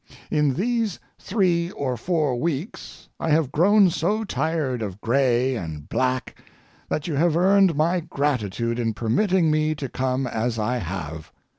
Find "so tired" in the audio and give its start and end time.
3.91-4.81